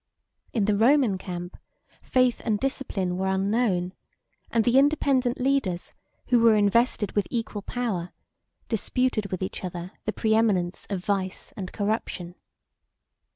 [0.51, 1.55] In the Roman camp,
[2.01, 3.93] faith and discipline were unknown;
[4.49, 5.93] and the independent leaders,
[6.29, 8.11] who were invested with equal power,
[8.67, 12.33] disputed with each other the preeminence of vice and corruption.